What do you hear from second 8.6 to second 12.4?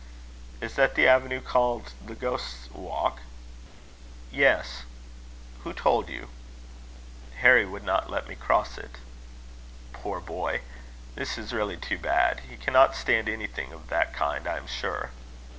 it." "Poor boy! This is really too bad.